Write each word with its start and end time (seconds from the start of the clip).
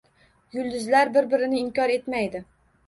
Yulduzlar 0.55 1.13
bir-birini 1.19 1.63
inkor 1.67 1.97
etmaydi. 2.01 2.45